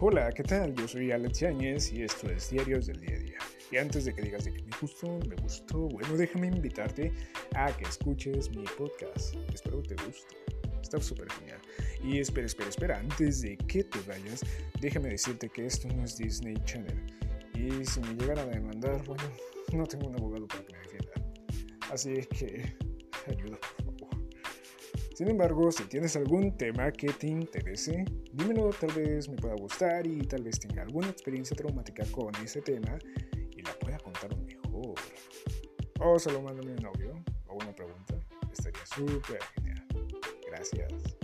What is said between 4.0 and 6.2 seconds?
de que digas de que me gustó, me gustó, bueno,